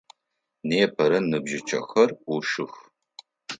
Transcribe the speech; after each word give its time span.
Непэрэ 0.69 1.19
ныбжьыкӏэхзр 1.29 2.09
ӏушых. 2.27 2.73